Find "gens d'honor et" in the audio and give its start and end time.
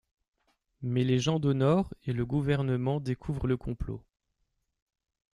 1.19-2.11